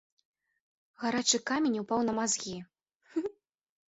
Гарачы 1.01 1.37
камень 1.49 1.75
упаў 1.83 1.99
на 2.07 2.13
мазгі. 2.21 2.55